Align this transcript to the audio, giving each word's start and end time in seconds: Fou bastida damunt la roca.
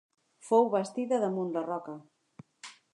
Fou 0.47 0.71
bastida 0.77 1.21
damunt 1.27 1.55
la 1.59 1.65
roca. 1.69 1.99